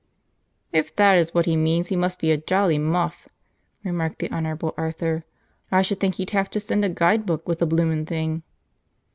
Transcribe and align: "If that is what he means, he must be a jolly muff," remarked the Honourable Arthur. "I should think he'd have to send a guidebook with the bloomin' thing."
"If 0.73 0.95
that 0.95 1.15
is 1.15 1.31
what 1.35 1.45
he 1.45 1.55
means, 1.55 1.89
he 1.89 1.95
must 1.95 2.17
be 2.17 2.31
a 2.31 2.35
jolly 2.37 2.79
muff," 2.79 3.27
remarked 3.83 4.17
the 4.17 4.31
Honourable 4.31 4.73
Arthur. 4.75 5.25
"I 5.71 5.83
should 5.83 5.99
think 5.99 6.15
he'd 6.15 6.31
have 6.31 6.49
to 6.49 6.59
send 6.59 6.83
a 6.83 6.89
guidebook 6.89 7.47
with 7.47 7.59
the 7.59 7.67
bloomin' 7.67 8.07
thing." 8.07 8.41